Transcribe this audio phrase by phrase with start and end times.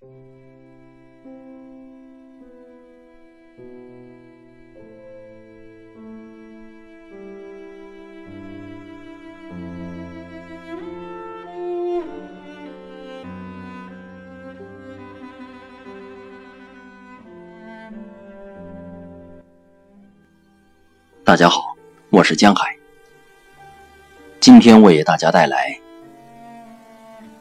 [0.00, 0.06] 大
[21.36, 21.76] 家好，
[22.08, 22.74] 我是江海。
[24.40, 25.68] 今天为大家带来《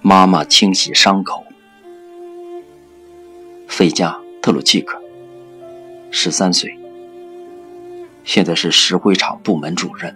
[0.02, 1.46] 妈妈清洗伤口》。
[3.70, 4.10] 费加·
[4.42, 5.00] 特鲁契克，
[6.12, 6.78] 十三岁，
[8.26, 10.14] 现在是石灰厂部门主任。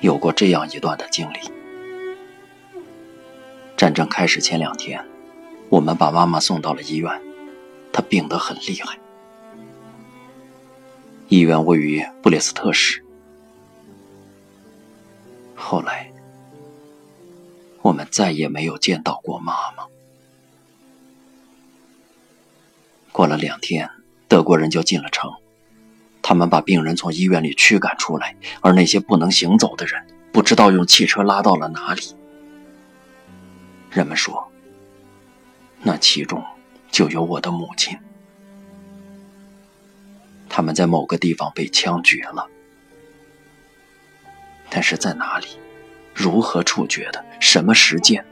[0.00, 1.38] 有过这样一段的经历：
[3.76, 5.04] 战争开始前两天，
[5.68, 7.10] 我们把妈妈送到了医院。
[7.92, 8.96] 她病得很厉害，
[11.28, 13.04] 医院位于布列斯特市。
[15.54, 16.11] 后来，
[17.82, 19.84] 我们再也没有见到过妈妈。
[23.12, 23.90] 过了两天，
[24.28, 25.30] 德国人就进了城，
[26.22, 32.16] 他们把病人从医院里驱赶出来，而那些不能行走的人，不知道用汽车拉到了哪里。
[33.90, 34.50] 人们说，
[35.82, 36.42] 那其中……
[36.92, 37.98] 就有我的母亲，
[40.46, 42.46] 他们在某个地方被枪决了，
[44.68, 45.46] 但是在哪里，
[46.14, 48.24] 如何处决的，什么时间，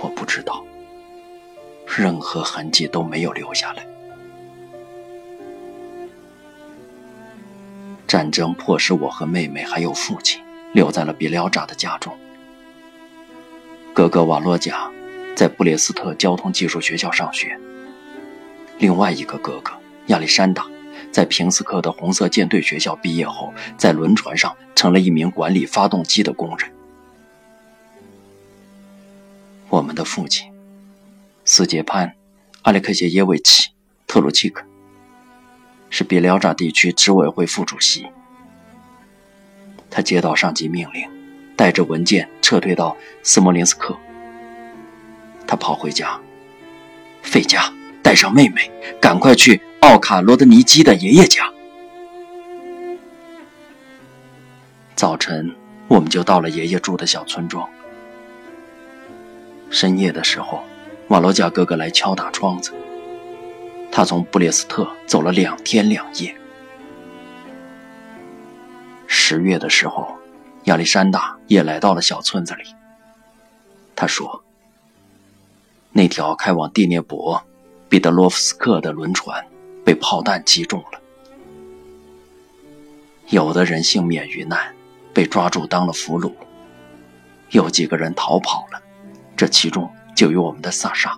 [0.00, 0.64] 我不知道，
[1.86, 3.86] 任何痕迹都没有留下来。
[8.06, 12.16] 战争迫使我和妹妹还有父亲留在了比廖扎的家中，
[13.94, 14.90] 哥哥瓦洛贾。
[15.34, 17.60] 在布列斯特交通技术学校上学。
[18.78, 19.70] 另外一个哥哥
[20.06, 20.66] 亚历山大，
[21.12, 26.70] 在平斯克的红色舰队学校毕业后，在轮船上成了一名管理发动机的工人。
[29.68, 30.50] 我们的父亲
[31.44, 32.08] 斯捷潘·
[32.62, 33.68] 阿列克谢耶维奇·
[34.06, 34.64] 特鲁契克
[35.90, 38.06] 是比廖扎地区执委会副主席。
[39.90, 41.08] 他接到上级命令，
[41.56, 43.96] 带着文件撤退到斯摩林斯克。
[45.46, 46.20] 他跑回家，
[47.22, 47.72] 费加
[48.02, 51.48] 带上妹妹，赶快去奥卡罗德尼基的爷爷家。
[54.96, 55.54] 早晨，
[55.86, 57.68] 我们就到了爷爷住的小村庄。
[59.70, 60.64] 深夜的时候，
[61.06, 62.72] 瓦罗贾哥哥来敲打窗子。
[63.92, 66.36] 他从布列斯特走了两天两夜。
[69.06, 70.16] 十月的时候，
[70.64, 72.64] 亚历山大也来到了小村子里。
[73.94, 74.42] 他说。
[75.92, 77.40] 那条开往第聂伯、
[77.88, 79.46] 彼得罗夫斯克的轮船
[79.86, 81.00] 被炮弹击中了，
[83.28, 84.74] 有的人幸免于难，
[85.14, 86.32] 被抓住当了俘虏；
[87.50, 88.82] 有几个人逃跑了，
[89.36, 91.16] 这其中就有我们的萨沙。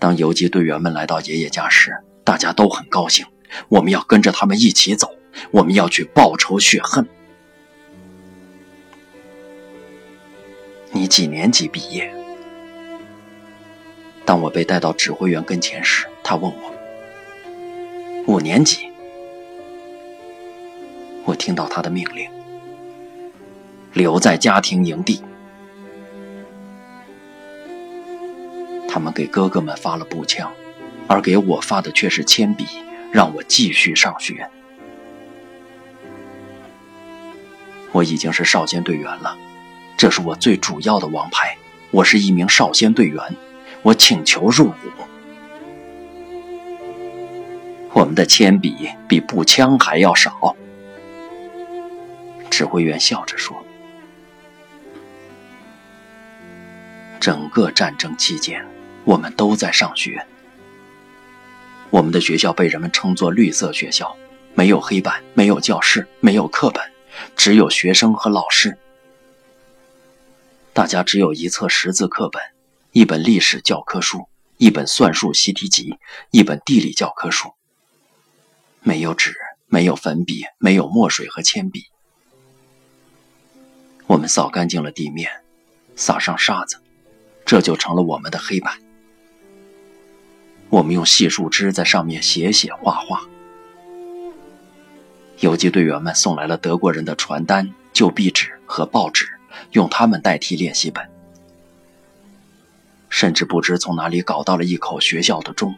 [0.00, 3.24] 当游击队员们来到爷爷家时，大家都很高兴，
[3.68, 5.14] 我们要跟着他们一起走，
[5.52, 7.06] 我们要去报仇雪恨。
[10.90, 12.12] 你几年级毕业？
[14.28, 16.74] 当我被带到指挥员跟前时，他问我
[18.28, 18.90] ：“五年级。”
[21.24, 22.28] 我听到他的命令
[23.94, 25.22] ：“留在家庭营地。”
[28.86, 30.52] 他们给哥哥们发了步枪，
[31.06, 32.66] 而给我发的却是铅笔，
[33.10, 34.46] 让我继续上学。
[37.92, 39.34] 我已经是少先队员了。
[39.96, 41.56] 这是我最主要的王牌。
[41.90, 43.18] 我是一名少先队员，
[43.82, 44.74] 我请求入伍。
[47.92, 50.54] 我们的铅笔比步枪还要少。
[52.50, 53.56] 指挥员笑着说
[57.20, 58.64] ：“整个战争期间，
[59.04, 60.26] 我们都在上学。
[61.90, 64.16] 我们的学校被人们称作‘绿色学校’，
[64.54, 66.82] 没有黑板，没有教室，没有课本，
[67.36, 68.76] 只有学生和老师。”
[70.74, 72.42] 大家只有一册识字课本，
[72.92, 75.98] 一本历史教科书，一本算术习题集，
[76.30, 77.52] 一本地理教科书。
[78.80, 79.34] 没有纸，
[79.66, 81.84] 没有粉笔，没有墨水和铅笔。
[84.06, 85.30] 我们扫干净了地面，
[85.96, 86.78] 撒上沙子，
[87.44, 88.78] 这就成了我们的黑板。
[90.70, 93.22] 我们用细树枝在上面写写画画。
[95.40, 99.28] 游击队员们送来了德国人的传单、旧壁纸和报纸。
[99.72, 101.10] 用它们代替练习本，
[103.08, 105.74] 甚至不知从哪里搞到了一口学校的钟，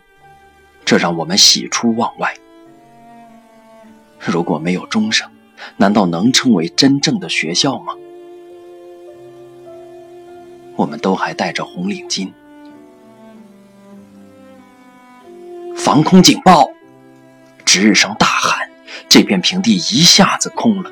[0.85, 2.35] 这让我们喜出望外。
[4.19, 5.31] 如果没有钟声，
[5.77, 7.95] 难道能称为真正的学校吗？
[10.77, 12.33] 我们都还戴着红领巾。
[15.77, 16.71] 防空警报！
[17.65, 18.69] 值日生大喊
[19.09, 20.91] ：“这片平地一下子空了。”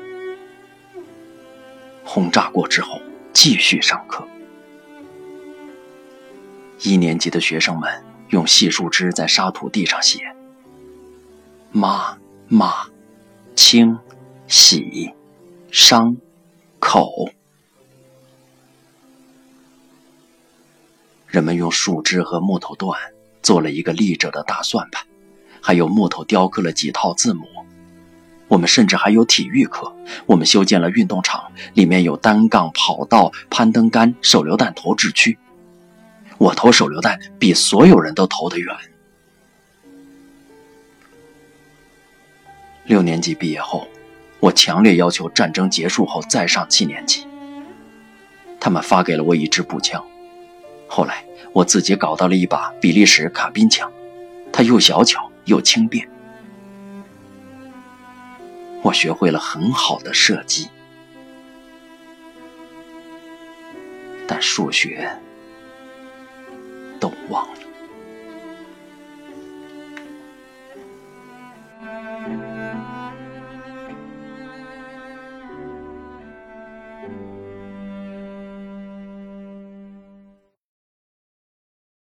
[2.05, 3.01] 轰炸过之后，
[3.33, 4.27] 继续上课。
[6.81, 7.91] 一年级的学生们
[8.29, 10.33] 用细树枝在沙土地上写
[11.71, 12.17] ：“妈
[12.47, 12.87] 妈，
[13.55, 13.97] 清
[14.47, 15.11] 洗
[15.71, 16.15] 伤
[16.79, 17.29] 口。”
[21.27, 22.97] 人们用树枝和木头段
[23.43, 25.05] 做了一个立着的大算盘，
[25.61, 27.45] 还有木头雕刻了几套字母。
[28.47, 29.93] 我们甚至还有体育课，
[30.25, 35.37] 我们修建了运动场，里面有单杠跑道、攀登杆、手榴弹投掷区。
[36.39, 38.75] 我投手榴弹比所有人都投得远。
[42.85, 43.87] 六年级毕业后，
[44.39, 47.27] 我强烈要求战争结束后再上七年级。
[48.59, 50.03] 他们发给了我一支步枪。
[50.87, 53.91] 后来我自己搞到了一把比利时卡宾枪，
[54.51, 56.09] 它又小巧又轻便。
[58.81, 60.69] 我学会了很好的射击，
[64.25, 65.19] 但数学